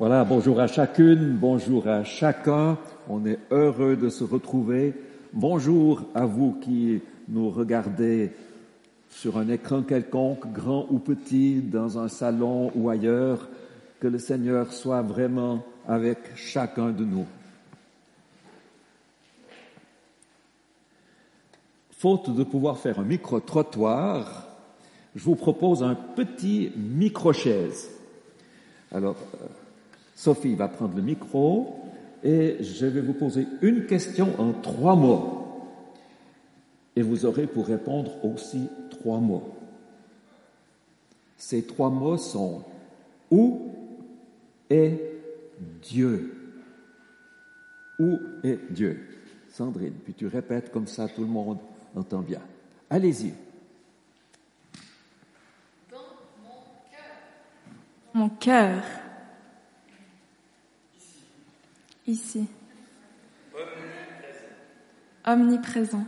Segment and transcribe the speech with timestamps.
[0.00, 2.78] Voilà, bonjour à chacune, bonjour à chacun.
[3.06, 4.94] On est heureux de se retrouver.
[5.34, 8.32] Bonjour à vous qui nous regardez
[9.10, 13.46] sur un écran quelconque, grand ou petit, dans un salon ou ailleurs.
[14.00, 17.26] Que le Seigneur soit vraiment avec chacun de nous.
[21.90, 24.48] Faute de pouvoir faire un micro-trottoir,
[25.14, 27.90] je vous propose un petit micro-chaise.
[28.92, 29.46] Alors, euh,
[30.20, 31.80] Sophie va prendre le micro
[32.22, 35.46] et je vais vous poser une question en trois mots.
[36.94, 39.54] Et vous aurez pour répondre aussi trois mots.
[41.38, 42.62] Ces trois mots sont
[43.30, 43.72] où
[44.68, 45.00] est
[45.80, 46.34] Dieu?
[47.98, 49.22] Où est Dieu?
[49.48, 51.60] Sandrine, puis tu répètes comme ça, tout le monde
[51.96, 52.42] entend bien.
[52.90, 53.32] Allez-y.
[55.90, 55.96] Dans
[56.42, 56.60] mon
[56.90, 58.12] cœur.
[58.12, 58.82] Mon cœur.
[65.24, 66.04] Omniprésent.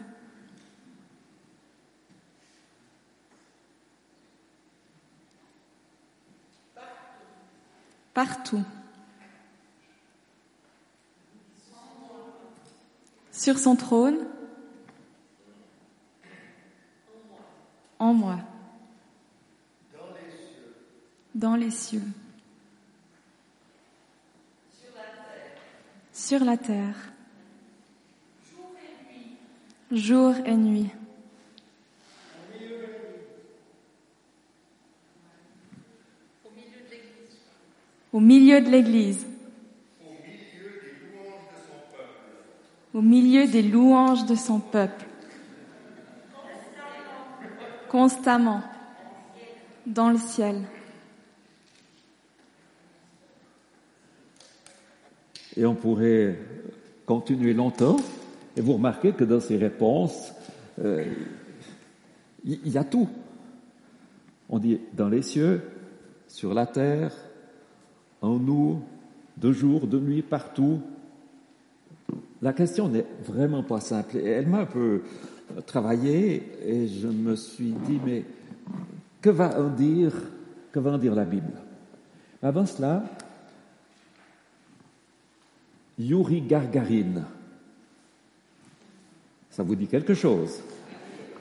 [8.15, 8.63] Partout.
[13.31, 14.19] Sur son trône.
[17.99, 18.39] En moi.
[21.35, 22.03] Dans les cieux.
[26.41, 27.13] La terre,
[29.91, 30.91] jour et nuit.
[38.13, 39.27] Au milieu de l'Église.
[42.93, 45.07] Au milieu des louanges de son peuple.
[47.89, 48.63] Constamment.
[49.87, 50.63] Dans le ciel.
[55.57, 56.39] Et on pourrait
[57.07, 57.97] continuer longtemps.
[58.57, 60.33] Et vous remarquez que dans ces réponses,
[60.83, 61.05] euh,
[62.45, 63.09] il y, a tout.
[64.49, 65.63] On dit dans les cieux,
[66.27, 67.13] sur la terre,
[68.21, 68.81] en nous,
[69.37, 70.81] de jour, de nuit, partout.
[72.41, 74.17] La question n'est vraiment pas simple.
[74.17, 75.03] Elle m'a un peu
[75.67, 78.25] travaillé et je me suis dit, mais
[79.21, 80.13] que va en dire,
[80.73, 81.53] que va en dire la Bible?
[82.43, 83.05] Avant cela,
[85.99, 87.25] Yuri Gargarine.
[89.51, 90.63] Ça vous dit quelque chose?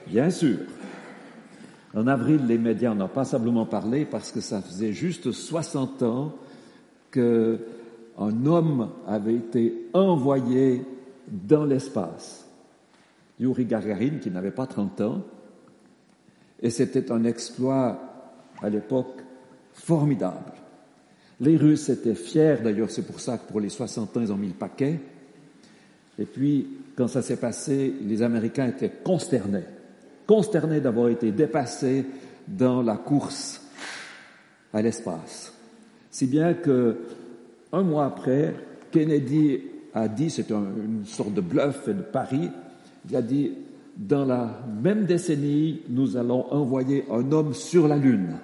[0.07, 0.59] Bien sûr.
[1.93, 6.35] En avril, les médias n'ont pas simplement parlé parce que ça faisait juste 60 ans
[7.11, 10.85] qu'un homme avait été envoyé
[11.27, 12.47] dans l'espace.
[13.39, 15.21] Yuri Gagarin, qui n'avait pas 30 ans,
[16.61, 17.99] et c'était un exploit
[18.61, 19.21] à l'époque
[19.73, 20.53] formidable.
[21.41, 24.37] Les Russes étaient fiers, d'ailleurs c'est pour ça que pour les 60 ans ils ont
[24.37, 24.99] mis le paquet.
[26.19, 29.63] Et puis, quand ça s'est passé, les Américains étaient consternés,
[30.27, 32.05] consternés d'avoir été dépassés
[32.47, 33.59] dans la course
[34.71, 35.51] à l'espace.
[36.11, 36.97] Si bien que,
[37.73, 38.53] un mois après,
[38.91, 39.61] Kennedy
[39.95, 42.51] a dit, c'est une sorte de bluff et de pari,
[43.09, 43.53] il a dit,
[43.97, 48.37] dans la même décennie, nous allons envoyer un homme sur la Lune.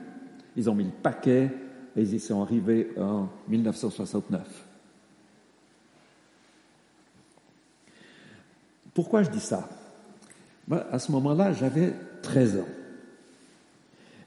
[0.55, 1.51] Ils ont mis le paquet,
[1.97, 4.41] et ils y sont arrivés en 1969.
[8.93, 9.67] Pourquoi je dis ça?
[10.69, 12.67] À ce moment-là, j'avais 13 ans.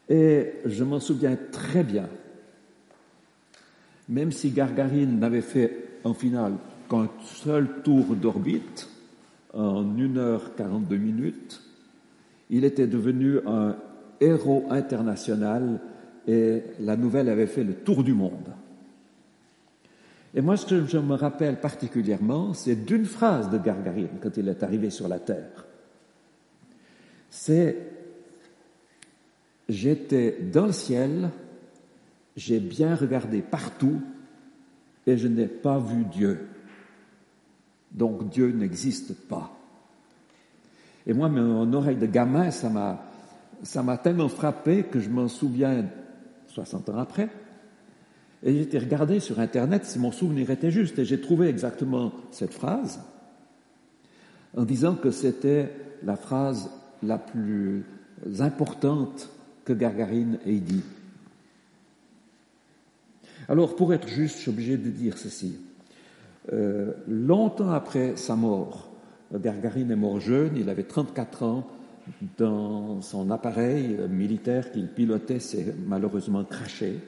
[0.09, 2.09] Et je m'en souviens très bien.
[4.09, 6.55] Même si Gargarine n'avait fait en finale
[6.89, 8.89] qu'un seul tour d'orbite
[9.55, 11.63] en 1h42 minutes,
[12.49, 13.77] il était devenu un
[14.21, 15.81] héros international
[16.27, 18.49] et la nouvelle avait fait le tour du monde.
[20.35, 24.49] Et moi, ce que je me rappelle particulièrement, c'est d'une phrase de Gargarine quand il
[24.49, 25.67] est arrivé sur la Terre.
[27.31, 27.77] C'est
[29.71, 31.31] J'étais dans le ciel,
[32.37, 34.03] j'ai bien regardé partout
[35.07, 36.49] et je n'ai pas vu Dieu.
[37.93, 39.57] Donc Dieu n'existe pas.
[41.07, 43.01] Et moi, mon oreille de gamin, ça m'a,
[43.63, 45.85] ça m'a tellement frappé que je m'en souviens
[46.51, 47.29] 60 ans après.
[48.43, 52.13] Et j'ai été regardé sur Internet si mon souvenir était juste, et j'ai trouvé exactement
[52.31, 53.01] cette phrase
[54.57, 55.71] en disant que c'était
[56.03, 56.71] la phrase
[57.03, 57.85] la plus
[58.41, 59.31] importante
[59.65, 60.83] que Gargarine ait dit.
[63.49, 65.57] Alors, pour être juste, je suis obligé de dire ceci.
[66.53, 68.91] Euh, longtemps après sa mort,
[69.33, 71.67] Gargarine est mort jeune, il avait 34 ans,
[72.39, 76.99] dans son appareil militaire qu'il pilotait s'est malheureusement craché.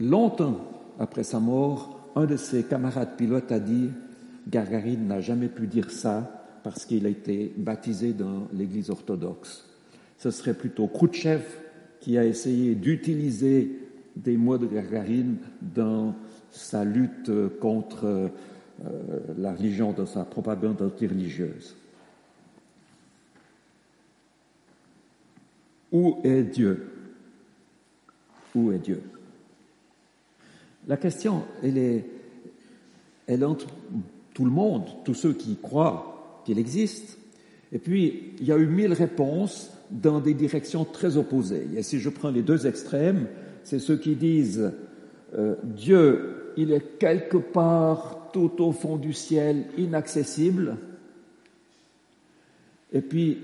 [0.00, 0.60] Longtemps
[0.98, 3.90] après sa mort, un de ses camarades pilotes a dit
[4.48, 9.64] Gargarine n'a jamais pu dire ça parce qu'il a été baptisé dans l'Église orthodoxe.
[10.18, 11.42] Ce serait plutôt Khrouchtchev
[12.00, 16.14] qui a essayé d'utiliser des mots de Gargarine dans
[16.50, 18.30] sa lutte contre
[19.36, 21.74] la religion, dans sa propagande anti-religieuse.
[25.90, 26.86] Où est Dieu?
[28.54, 29.02] Où est Dieu?
[30.86, 32.04] La question, elle est,
[33.26, 33.66] elle entre
[34.34, 37.18] tout le monde, tous ceux qui croient qu'il existe.
[37.72, 41.66] Et puis, il y a eu mille réponses dans des directions très opposées.
[41.76, 43.26] Et si je prends les deux extrêmes,
[43.64, 44.72] c'est ceux qui disent
[45.34, 50.76] euh, Dieu, il est quelque part tout au fond du ciel, inaccessible.
[52.92, 53.38] Et puis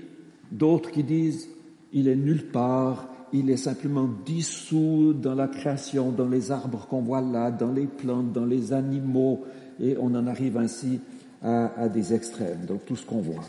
[0.51, 1.47] d'autres qui disent
[1.93, 7.03] il est nulle part, il est simplement dissous dans la création, dans les arbres qu'on
[7.03, 9.45] voit là, dans les plantes, dans les animaux,
[9.79, 10.99] et on en arrive ainsi
[11.41, 13.43] à, des extrêmes, donc tout ce qu'on voit.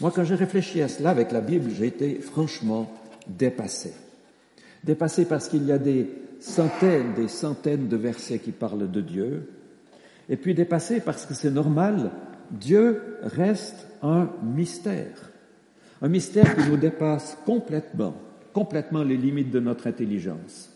[0.00, 2.88] Moi, quand j'ai réfléchi à cela avec la Bible, j'ai été franchement
[3.26, 3.92] dépassé.
[4.84, 6.06] Dépassé parce qu'il y a des
[6.40, 9.48] centaines, des centaines de versets qui parlent de Dieu,
[10.28, 12.10] et puis dépassé parce que c'est normal,
[12.50, 15.30] Dieu reste un mystère.
[16.02, 18.14] Un mystère qui nous dépasse complètement,
[18.52, 20.70] complètement les limites de notre intelligence.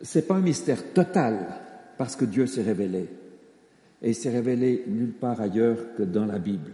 [0.00, 1.60] C'est pas un mystère total
[1.98, 3.08] parce que Dieu s'est révélé.
[4.00, 6.70] Et s'est révélé nulle part ailleurs que dans la Bible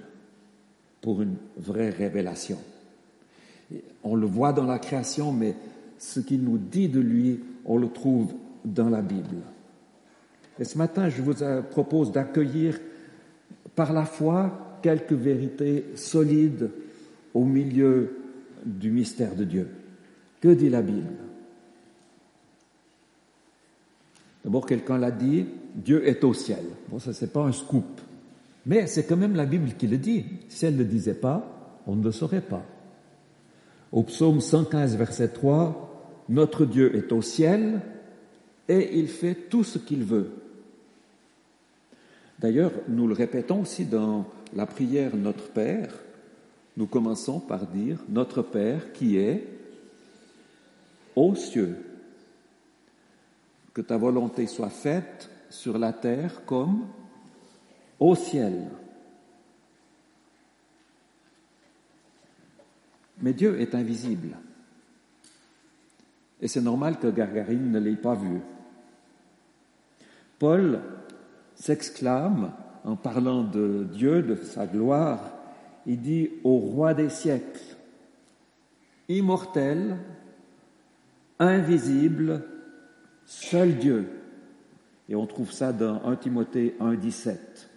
[1.01, 2.59] pour une vraie révélation.
[4.03, 5.57] On le voit dans la création, mais
[6.05, 8.35] ce qu'il nous dit de lui, on le trouve
[8.65, 9.39] dans la Bible.
[10.59, 11.35] Et ce matin, je vous
[11.71, 12.79] propose d'accueillir
[13.75, 16.71] par la foi quelques vérités solides
[17.33, 18.19] au milieu
[18.65, 19.69] du mystère de Dieu.
[20.41, 21.15] Que dit la Bible?
[24.45, 26.65] D'abord, quelqu'un l'a dit, Dieu est au ciel.
[26.91, 28.01] Bon, ça, c'est pas un scoop.
[28.67, 30.27] Mais c'est quand même la Bible qui le dit.
[30.49, 32.63] Si elle ne le disait pas, on ne le saurait pas.
[33.91, 35.94] Au psaume 115, verset 3,
[36.29, 37.81] Notre Dieu est au ciel
[38.69, 40.31] et il fait tout ce qu'il veut.
[42.39, 45.95] D'ailleurs, nous le répétons aussi dans la prière Notre Père.
[46.77, 49.47] Nous commençons par dire Notre Père qui est
[51.15, 51.77] aux cieux.
[53.73, 56.87] Que ta volonté soit faite sur la terre comme
[58.01, 58.69] au ciel.
[63.21, 64.37] Mais Dieu est invisible.
[66.45, 68.39] Et c'est normal que Gargarine ne l'ait pas vu.
[70.39, 70.79] Paul
[71.55, 72.53] s'exclame
[72.85, 75.21] en parlant de Dieu, de sa gloire,
[75.87, 77.63] il dit au roi des siècles,
[79.09, 79.97] immortel,
[81.39, 82.43] invisible,
[83.25, 84.07] seul Dieu.
[85.09, 87.71] Et on trouve ça dans 1 Timothée 1, 17.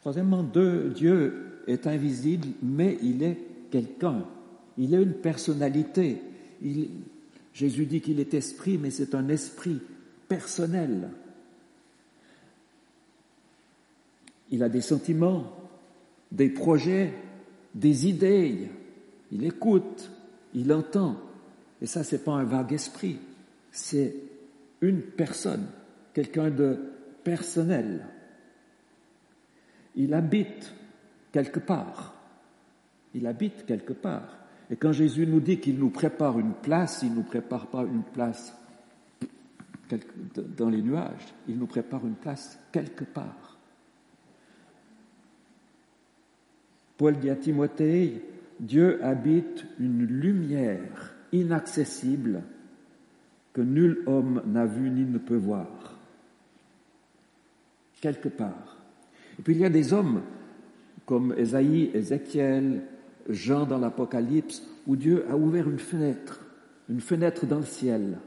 [0.00, 3.38] Troisièmement, Dieu est invisible, mais il est
[3.70, 4.26] quelqu'un.
[4.78, 6.22] Il a une personnalité.
[7.52, 9.80] Jésus dit qu'il est esprit, mais c'est un esprit
[10.28, 11.10] personnel.
[14.50, 15.52] Il a des sentiments,
[16.32, 17.12] des projets,
[17.74, 18.68] des idées.
[19.32, 20.10] Il écoute,
[20.54, 21.16] il entend.
[21.80, 23.18] Et ça, c'est pas un vague esprit.
[23.70, 24.14] C'est
[24.80, 25.66] une personne,
[26.14, 26.78] quelqu'un de
[27.22, 28.06] personnel
[29.96, 30.72] il habite
[31.32, 32.14] quelque part.
[33.14, 34.38] Il habite quelque part.
[34.70, 37.82] Et quand Jésus nous dit qu'il nous prépare une place, il ne nous prépare pas
[37.82, 38.56] une place
[40.56, 43.58] dans les nuages, il nous prépare une place quelque part.
[46.96, 48.22] Paul dit à Timothée,
[48.60, 52.42] Dieu habite une lumière inaccessible
[53.52, 55.98] que nul homme n'a vu ni ne peut voir.
[58.00, 58.78] Quelque part.
[59.38, 60.22] Et puis il y a des hommes
[61.06, 62.82] comme Esaïe, Ézéchiel,
[63.28, 66.40] Jean dans l'Apocalypse, où Dieu a ouvert une fenêtre,
[66.88, 68.18] une fenêtre dans le ciel.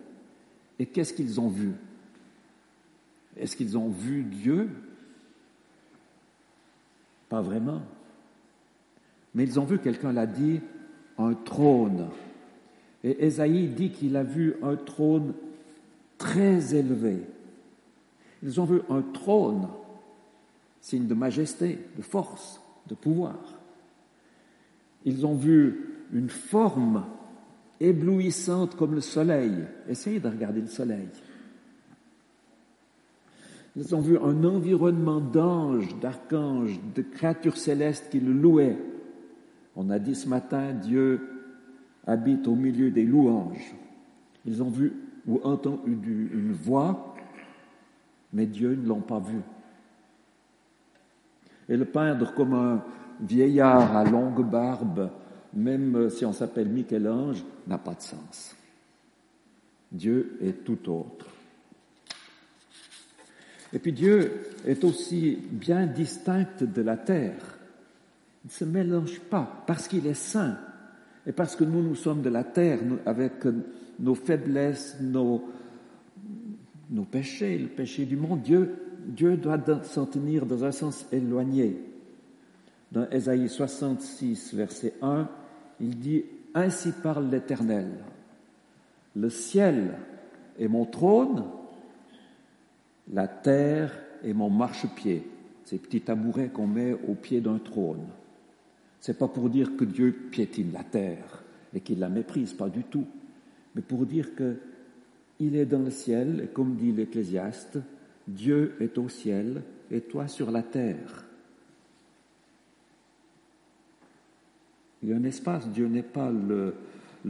[0.79, 1.71] Et qu'est-ce qu'ils ont vu?
[3.37, 4.69] Est-ce qu'ils ont vu Dieu?
[7.29, 7.81] Pas vraiment.
[9.33, 10.61] Mais ils ont vu, quelqu'un l'a dit,
[11.17, 12.09] un trône.
[13.03, 15.33] Et Esaïe dit qu'il a vu un trône
[16.17, 17.21] très élevé.
[18.43, 19.67] Ils ont vu un trône
[20.81, 23.35] signe de majesté, de force, de pouvoir.
[25.05, 25.79] Ils ont vu
[26.13, 27.05] une forme
[27.79, 29.65] éblouissante comme le soleil.
[29.87, 31.07] Essayez de regarder le soleil.
[33.75, 38.77] Ils ont vu un environnement d'anges, d'archanges, de créatures célestes qui le louaient.
[39.75, 41.19] On a dit ce matin, Dieu
[42.05, 43.73] habite au milieu des louanges.
[44.45, 44.93] Ils ont vu
[45.25, 47.15] ou entendu une voix,
[48.31, 49.39] mais Dieu ne l'ont pas vu.
[51.69, 52.83] Et le peindre comme un
[53.21, 55.09] vieillard à longue barbe,
[55.53, 58.55] même si on s'appelle Michel-Ange, n'a pas de sens.
[59.91, 61.27] Dieu est tout autre.
[63.71, 67.57] Et puis Dieu est aussi bien distinct de la terre.
[68.43, 70.57] Il ne se mélange pas parce qu'il est saint
[71.25, 73.45] et parce que nous, nous sommes de la terre avec
[73.99, 75.43] nos faiblesses, nos,
[76.89, 78.41] nos péchés, le péché du monde.
[78.41, 81.92] Dieu, Dieu doit s'en tenir dans un sens éloigné.
[82.93, 85.27] Dans Ésaïe 66, verset 1,
[85.81, 87.89] il dit Ainsi parle l'Éternel.
[89.15, 89.95] Le ciel
[90.59, 91.43] est mon trône,
[93.11, 93.91] la terre
[94.23, 95.23] est mon marchepied.
[95.63, 98.05] Ces petits tabourets qu'on met au pied d'un trône.
[98.99, 102.83] C'est pas pour dire que Dieu piétine la terre et qu'il la méprise, pas du
[102.83, 103.07] tout,
[103.73, 104.57] mais pour dire que
[105.39, 107.79] il est dans le ciel, et comme dit l'Ecclésiaste,
[108.27, 111.25] Dieu est au ciel et toi sur la terre.
[115.03, 116.73] Il y a un espace, Dieu n'est pas le,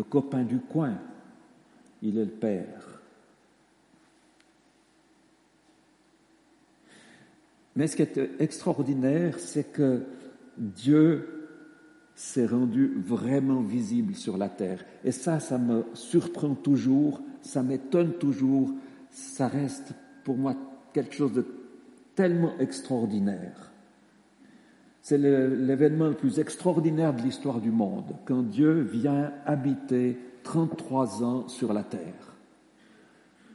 [0.03, 0.93] copain du coin,
[2.03, 3.01] il est le Père.
[7.75, 10.03] Mais ce qui est extraordinaire, c'est que
[10.55, 11.47] Dieu
[12.13, 14.85] s'est rendu vraiment visible sur la terre.
[15.03, 18.71] Et ça, ça me surprend toujours, ça m'étonne toujours,
[19.09, 20.55] ça reste pour moi
[20.93, 21.45] quelque chose de
[22.13, 23.72] tellement extraordinaire.
[25.03, 31.47] C'est l'événement le plus extraordinaire de l'histoire du monde, quand Dieu vient habiter 33 ans
[31.49, 32.37] sur la terre.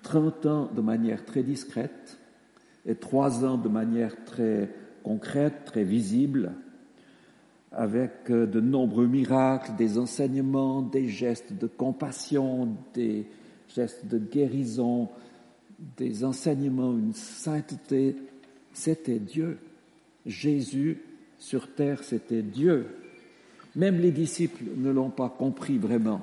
[0.02, 2.18] 30 ans de manière très discrète
[2.84, 4.68] et 3 ans de manière très
[5.02, 6.52] concrète, très visible,
[7.72, 13.26] avec euh, de nombreux miracles, des enseignements, des gestes de compassion, des
[13.74, 15.08] gestes de guérison,
[15.96, 18.16] des enseignements, une sainteté.
[18.74, 19.58] C'était Dieu.
[20.26, 20.98] Jésus
[21.38, 22.86] sur terre, c'était Dieu.
[23.76, 26.20] Même les disciples ne l'ont pas compris vraiment.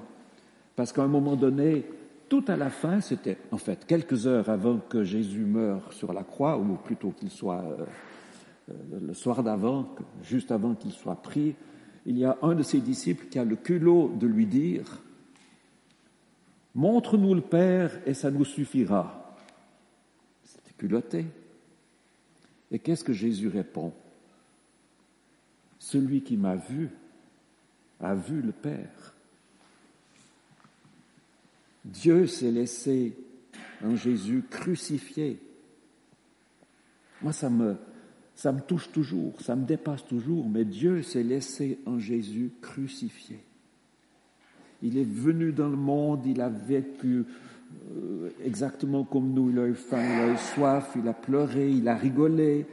[0.75, 1.85] Parce qu'à un moment donné,
[2.27, 6.23] tout à la fin, c'était en fait quelques heures avant que Jésus meure sur la
[6.23, 7.85] croix, ou plutôt qu'il soit euh,
[8.71, 11.55] euh, le soir d'avant, juste avant qu'il soit pris,
[12.05, 15.01] il y a un de ses disciples qui a le culot de lui dire
[16.75, 19.35] Montre-nous le Père et ça nous suffira.
[20.43, 21.25] C'était culotté.
[22.69, 23.93] Et qu'est-ce que Jésus répond?
[25.85, 26.89] Celui qui m'a vu
[27.99, 29.13] a vu le Père.
[31.83, 33.15] Dieu s'est laissé
[33.83, 35.39] en Jésus crucifié.
[37.21, 37.75] Moi, ça me,
[38.33, 43.43] ça me touche toujours, ça me dépasse toujours, mais Dieu s'est laissé en Jésus crucifié.
[44.81, 47.25] Il est venu dans le monde, il a vécu
[47.95, 51.69] euh, exactement comme nous, il a eu faim, il a eu soif, il a pleuré,
[51.69, 52.65] il a rigolé,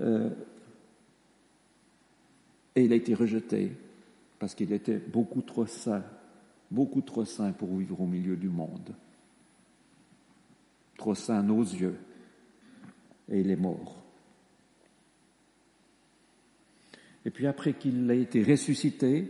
[0.00, 0.30] euh,
[2.78, 3.72] et il a été rejeté
[4.38, 6.04] parce qu'il était beaucoup trop saint,
[6.70, 8.94] beaucoup trop saint pour vivre au milieu du monde,
[10.96, 11.96] trop saint à nos yeux,
[13.28, 13.96] et il est mort.
[17.24, 19.28] Et puis après qu'il a été ressuscité,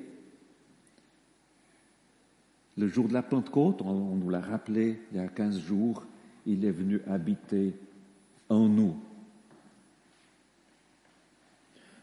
[2.76, 6.04] le jour de la Pentecôte, on nous l'a rappelé il y a 15 jours,
[6.44, 7.72] il est venu habiter
[8.50, 8.94] en nous.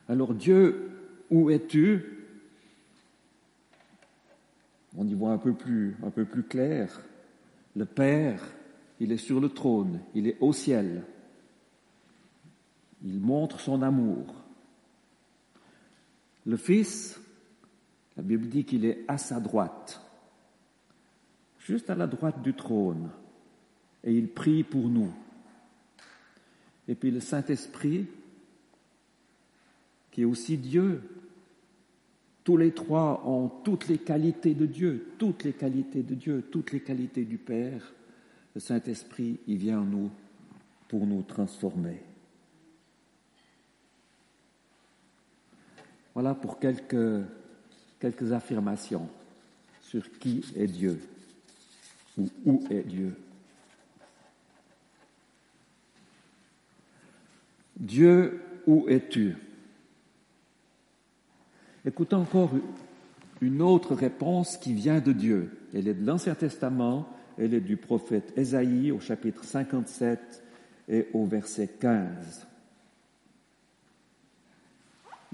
[0.09, 0.94] Alors Dieu,
[1.29, 2.03] où es-tu?
[4.97, 7.01] On y voit un peu plus, un peu plus clair.
[7.75, 8.41] Le Père,
[8.99, 11.03] il est sur le trône, il est au ciel.
[13.03, 14.33] Il montre son amour.
[16.45, 17.19] Le Fils,
[18.15, 20.01] la Bible dit qu'il est à sa droite,
[21.59, 23.09] juste à la droite du trône,
[24.03, 25.11] et il prie pour nous.
[26.87, 28.07] Et puis le Saint-Esprit,
[30.15, 31.01] qui est aussi Dieu,
[32.45, 36.71] tous les trois ont toutes les qualités de Dieu, toutes les qualités de Dieu, toutes
[36.71, 37.93] les qualités du Père.
[38.53, 40.09] Le Saint-Esprit, il vient en nous
[40.87, 42.01] pour nous transformer.
[46.13, 47.25] Voilà pour quelques,
[47.99, 49.09] quelques affirmations
[49.81, 50.97] sur qui est Dieu
[52.17, 53.17] ou où est Dieu.
[57.75, 59.35] Dieu, où es-tu?
[61.85, 62.51] Écoutons encore
[63.41, 65.57] une autre réponse qui vient de Dieu.
[65.73, 70.43] Elle est de l'Ancien Testament, elle est du prophète Ésaïe au chapitre 57
[70.87, 72.47] et au verset 15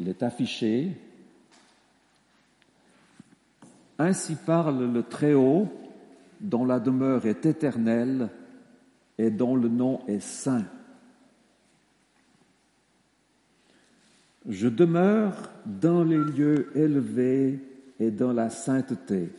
[0.02, 0.98] il est affiché
[4.00, 5.68] Ainsi parle le Très-Haut,
[6.40, 8.30] dont la demeure est éternelle
[9.20, 10.66] et dont le nom est saint.
[14.48, 17.60] Je demeure dans les lieux élevés
[18.00, 19.30] et dans la sainteté,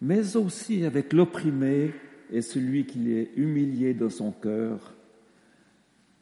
[0.00, 1.92] mais aussi avec l'opprimé
[2.30, 4.94] et celui qui est humilié dans son cœur,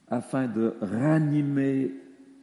[0.08, 1.94] afin de ranimer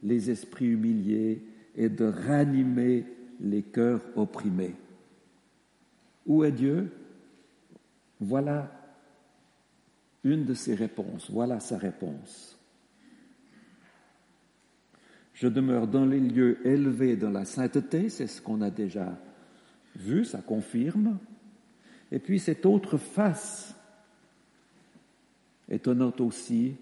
[0.02, 1.42] les esprits humiliés
[1.76, 3.04] et de ranimer
[3.40, 4.74] les cœurs opprimés.
[6.26, 6.90] Où est Dieu?
[8.20, 8.70] Voilà
[10.22, 12.58] une de ses réponses, voilà sa réponse.
[15.34, 19.18] Je demeure dans les lieux élevés dans la sainteté, c'est ce qu'on a déjà
[19.96, 21.18] vu, ça confirme.
[22.12, 23.74] Et puis cette autre face,
[25.68, 26.74] étonnante aussi,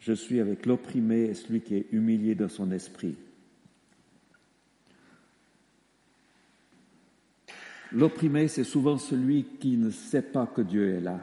[0.00, 3.14] je suis avec l'opprimé et celui qui est humilié dans son esprit.
[7.92, 11.20] L'opprimé, c'est souvent celui qui ne sait pas que Dieu est là.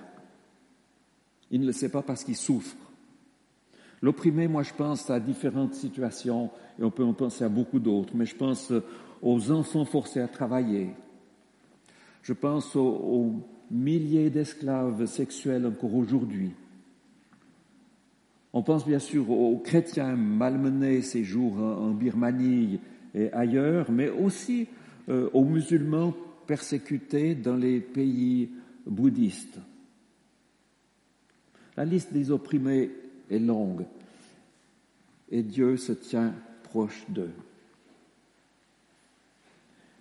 [1.51, 2.77] Il ne le sait pas parce qu'il souffre.
[4.01, 8.13] L'opprimé, moi, je pense à différentes situations, et on peut en penser à beaucoup d'autres,
[8.15, 8.71] mais je pense
[9.21, 10.91] aux enfants forcés à travailler.
[12.21, 13.33] Je pense aux,
[13.71, 16.51] milliers d'esclaves sexuels encore aujourd'hui.
[18.51, 22.79] On pense bien sûr aux chrétiens malmenés ces jours en Birmanie
[23.13, 24.67] et ailleurs, mais aussi
[25.09, 26.15] euh, aux musulmans
[26.47, 28.49] persécutés dans les pays
[28.87, 29.59] bouddhistes.
[31.77, 32.89] La liste des opprimés
[33.29, 33.85] est longue
[35.31, 36.33] et Dieu se tient
[36.63, 37.31] proche d'eux.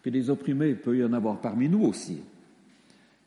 [0.02, 2.20] Puis les opprimés, il peut y en avoir parmi nous aussi.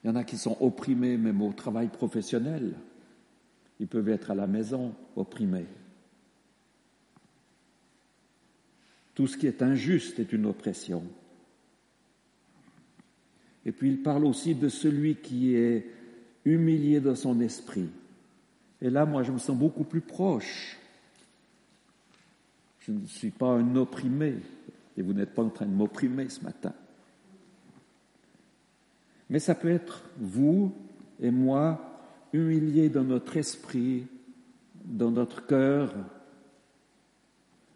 [0.04, 2.74] Il y en a qui sont opprimés même au travail professionnel.
[3.80, 5.68] Ils peuvent être à la maison opprimés.
[9.14, 11.04] Tout ce qui est injuste est une oppression.
[13.66, 15.86] Et puis il parle aussi de celui qui est
[16.46, 17.90] humilié dans son esprit.
[18.82, 20.78] Et là, moi, je me sens beaucoup plus proche.
[22.80, 24.38] Je ne suis pas un opprimé,
[24.98, 26.74] et vous n'êtes pas en train de m'opprimer ce matin.
[29.30, 30.74] Mais ça peut être vous
[31.22, 31.80] et moi
[32.34, 34.08] humiliés dans notre esprit,
[34.84, 35.94] dans notre cœur,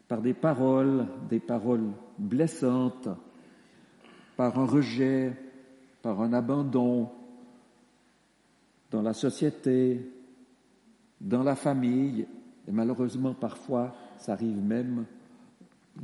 [0.08, 3.10] par des paroles, des paroles blessantes,
[4.36, 5.34] par un rejet,
[6.02, 7.10] par un abandon
[8.92, 10.02] dans la société,
[11.26, 12.28] dans la famille,
[12.68, 15.06] et malheureusement parfois ça arrive même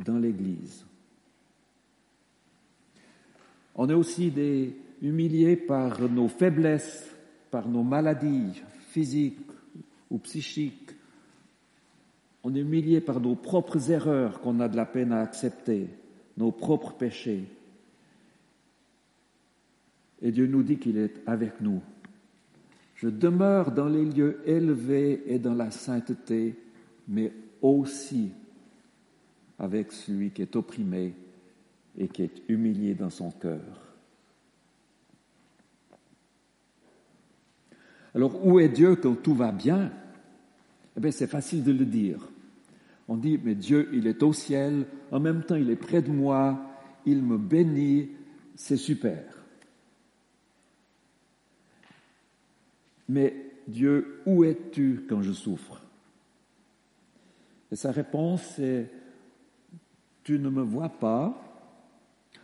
[0.06, 0.86] dans l'Église.
[3.76, 4.34] On est aussi
[5.02, 7.16] humiliés par nos faiblesses,
[7.52, 9.40] par nos maladies physiques
[10.10, 10.92] ou psychiques.
[12.44, 15.88] On est humilié par nos propres erreurs qu'on a de la peine à accepter,
[16.36, 17.46] nos propres péchés.
[20.22, 21.82] Et Dieu nous dit qu'il est avec nous.
[23.02, 26.56] Je demeure dans les lieux élevés et dans la sainteté,
[27.08, 28.30] mais aussi
[29.58, 31.16] avec celui qui est opprimé
[31.98, 33.96] et qui est humilié dans son cœur.
[38.14, 39.92] Alors où est Dieu quand tout va bien?
[40.96, 42.30] Eh bien c'est facile de le dire.
[43.08, 46.12] On dit, mais Dieu, il est au ciel, en même temps il est près de
[46.12, 46.70] moi,
[47.08, 48.12] il me bénit,
[48.56, 49.41] c'est super.
[53.08, 55.82] Mais Dieu, où es-tu quand je souffre?
[57.72, 58.92] Et sa réponse est,
[60.24, 61.34] tu ne me vois pas,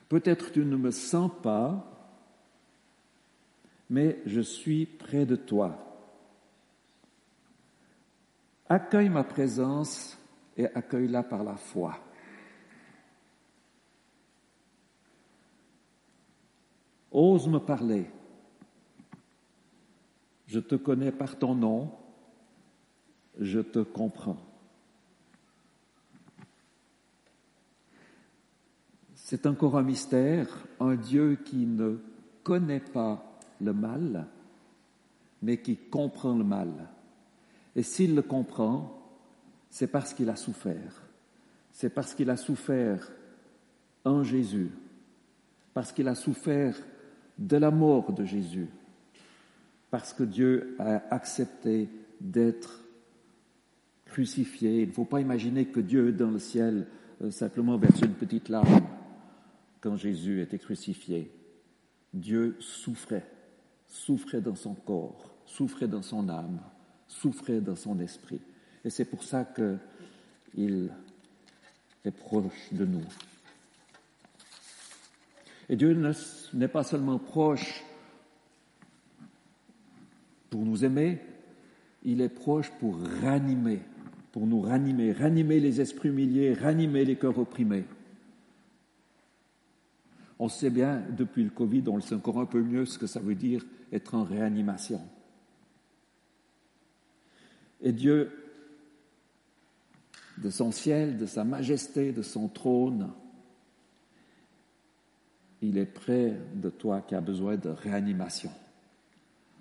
[0.09, 1.83] peut-être tu ne me sens pas,
[3.89, 5.83] mais je suis près de toi.
[8.69, 10.17] Accueille ma présence
[10.57, 11.97] et accueille-la par la foi.
[17.11, 18.09] Ose me parler.
[20.47, 21.91] Je te connais par ton nom,
[23.39, 24.37] je te comprends.
[29.15, 30.47] C'est encore un mystère,
[30.79, 31.97] un Dieu qui ne
[32.43, 34.25] connaît pas le mal,
[35.41, 36.87] mais qui comprend le mal.
[37.75, 38.97] Et s'il le comprend,
[39.69, 41.03] c'est parce qu'il a souffert.
[41.73, 43.11] C'est parce qu'il a souffert
[44.05, 44.71] en Jésus,
[45.73, 46.75] parce qu'il a souffert
[47.37, 48.69] de la mort de Jésus,
[49.89, 52.83] parce que Dieu a accepté d'être
[54.05, 54.81] crucifié.
[54.81, 56.87] Il ne faut pas imaginer que Dieu dans le ciel
[57.21, 58.81] euh, simplement verse une petite larme
[59.81, 61.31] quand Jésus était crucifié.
[62.13, 63.25] Dieu souffrait,
[63.87, 66.59] souffrait dans son corps, souffrait dans son âme,
[67.07, 68.41] souffrait dans son esprit.
[68.83, 70.91] Et c'est pour ça qu'il
[72.05, 73.03] est proche de nous.
[75.69, 75.93] Et Dieu
[76.53, 77.83] n'est pas seulement proche
[80.49, 81.19] pour nous aimer,
[82.03, 83.79] il est proche pour ranimer,
[84.31, 87.85] pour nous ranimer, ranimer les esprits humiliés, ranimer les cœurs opprimés.
[90.39, 93.07] On sait bien, depuis le Covid, on le sait encore un peu mieux ce que
[93.07, 95.01] ça veut dire être en réanimation.
[97.81, 98.31] Et Dieu,
[100.37, 103.11] de son ciel, de sa majesté, de son trône,
[105.61, 108.51] il est près de toi qui a besoin de réanimation.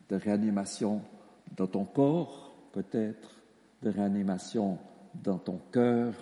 [0.08, 1.02] De réanimation
[1.56, 3.36] dans ton corps, peut-être,
[3.82, 4.78] de réanimation
[5.14, 6.14] dans ton cœur,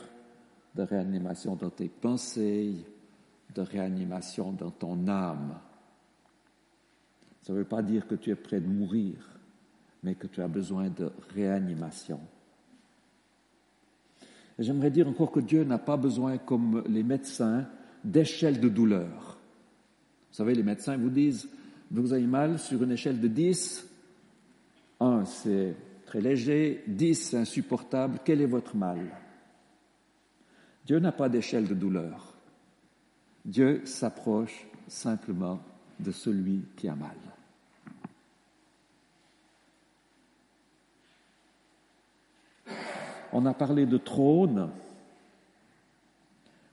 [0.74, 2.74] de réanimation dans tes pensées,
[3.54, 5.58] de réanimation dans ton âme.
[7.42, 9.16] Ça ne veut pas dire que tu es prêt de mourir,
[10.02, 12.20] mais que tu as besoin de réanimation.
[14.58, 17.66] J'aimerais dire encore que Dieu n'a pas besoin, comme les médecins,
[18.04, 19.38] d'échelle de douleur.
[20.30, 21.48] Vous savez, les médecins vous disent,
[21.90, 23.88] vous avez mal sur une échelle de 10,
[25.00, 25.74] 1 c'est
[26.06, 28.98] très léger, 10 c'est insupportable, quel est votre mal?
[30.86, 32.34] Dieu n'a pas d'échelle de douleur.
[33.44, 35.60] Dieu s'approche simplement
[36.00, 37.16] de celui qui a mal.
[43.32, 44.70] On a parlé de trône,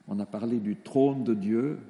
[0.06, 1.80] on a parlé du trône de Dieu,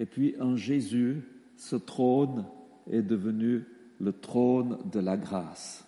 [0.00, 1.22] et puis en Jésus,
[1.56, 2.46] ce trône
[2.90, 3.64] est devenu
[4.00, 5.84] le trône de la grâce.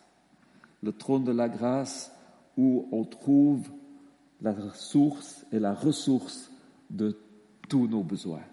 [0.82, 2.14] Le trône de la grâce
[2.58, 3.68] où on trouve
[4.42, 6.52] la source et la ressource
[6.90, 7.16] de
[7.70, 8.44] tous nos besoins.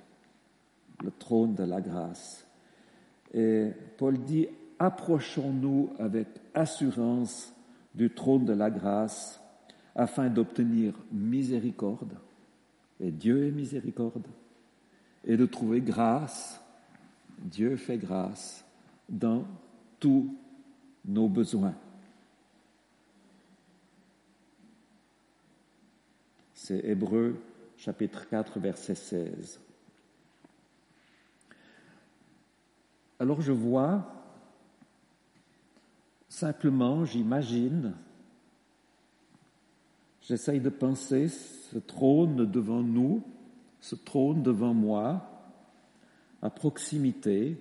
[1.04, 2.48] Le trône de la grâce.
[3.34, 4.48] Et Paul dit,
[4.80, 7.54] approchons-nous avec assurance
[7.94, 9.42] du trône de la grâce
[9.94, 12.14] afin d'obtenir miséricorde,
[13.02, 14.28] et Dieu est miséricorde,
[15.26, 16.62] et de trouver grâce,
[17.40, 18.64] Dieu fait grâce
[19.08, 19.46] dans
[20.00, 20.36] tous
[21.06, 21.76] nos besoins.
[26.54, 27.42] C'est Hébreu
[27.78, 29.60] chapitre 4 verset 16.
[33.20, 34.20] Alors je vois
[36.40, 37.96] Simplement, j'imagine,
[40.22, 43.24] j'essaye de penser ce trône devant nous,
[43.82, 45.30] ce trône devant moi,
[46.42, 47.58] à proximité.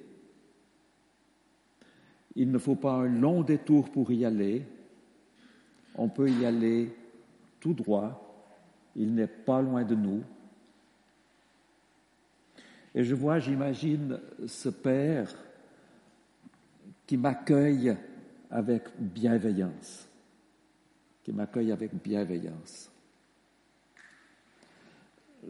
[2.36, 4.64] Il ne faut pas un long détour pour y aller.
[5.94, 6.94] On peut y aller
[7.60, 8.24] tout droit.
[8.94, 10.22] Il n'est pas loin de nous.
[12.94, 15.32] Et je vois, j'imagine, ce Père
[17.06, 17.96] qui m'accueille
[18.50, 20.08] avec bienveillance,
[21.22, 22.90] qui m'accueille avec bienveillance.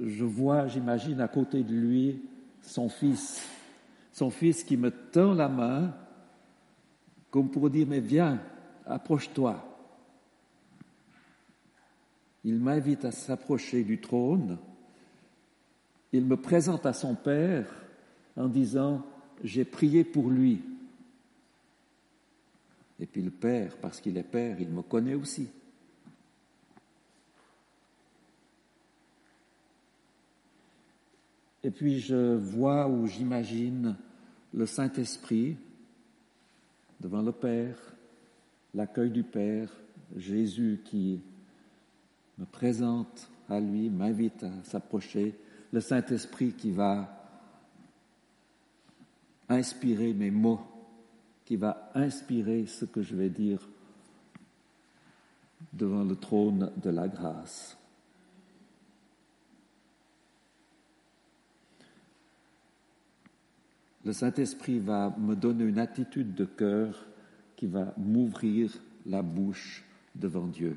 [0.01, 2.23] Je vois, j'imagine, à côté de lui
[2.63, 3.47] son fils,
[4.13, 5.95] son fils qui me tend la main
[7.31, 8.41] comme pour dire, mais viens,
[8.87, 9.65] approche-toi.
[12.45, 14.59] Il m'invite à s'approcher du trône.
[16.13, 17.67] Il me présente à son Père
[18.37, 19.05] en disant,
[19.45, 20.63] j'ai prié pour lui.
[23.01, 25.49] Et puis le Père, parce qu'il est Père, il me connaît aussi.
[31.63, 33.97] Et puis je vois ou j'imagine
[34.55, 35.57] le Saint-Esprit
[37.01, 37.77] devant le Père,
[38.75, 39.71] l'accueil du Père,
[40.17, 41.21] Jésus qui
[42.39, 45.35] me présente à lui, m'invite à s'approcher,
[45.73, 47.15] le Saint-Esprit qui va
[49.49, 50.61] inspirer mes mots
[51.49, 53.67] qui va inspirer ce que je vais dire
[55.73, 57.78] devant le trône de la grâce.
[64.05, 67.07] Le Saint-Esprit va me donner une attitude de cœur
[67.57, 68.73] qui va m'ouvrir
[69.07, 69.85] la bouche
[70.15, 70.77] devant Dieu.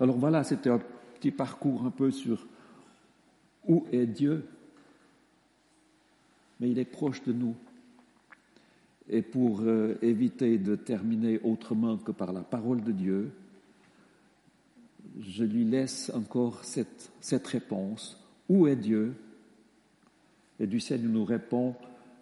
[0.00, 0.80] Alors voilà, c'était un
[1.14, 2.46] petit parcours un peu sur
[3.66, 4.44] où est Dieu
[6.60, 7.54] mais il est proche de nous.
[9.08, 13.32] Et pour euh, éviter de terminer autrement que par la parole de Dieu,
[15.20, 18.18] je lui laisse encore cette, cette réponse.
[18.48, 19.14] Où est Dieu?
[20.60, 21.74] Et du ciel, nous répond,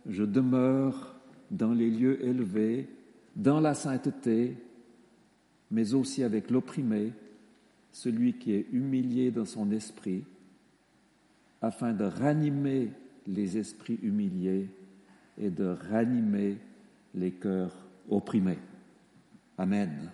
[0.09, 1.15] je demeure
[1.51, 2.89] dans les lieux élevés,
[3.37, 4.57] dans la sainteté,
[5.71, 7.13] mais aussi avec l'opprimé,
[7.93, 10.25] celui qui est humilié dans son esprit,
[11.61, 12.91] afin de ranimer
[13.27, 14.69] les esprits humiliés
[15.39, 16.57] et de ranimer
[17.15, 17.75] les cœurs
[18.09, 18.59] opprimés.
[19.59, 20.11] Amen.